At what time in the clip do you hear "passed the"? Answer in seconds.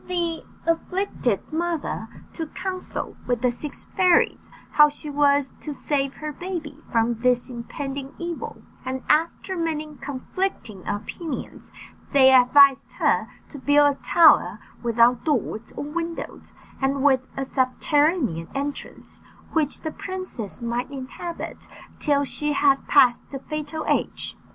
22.87-23.37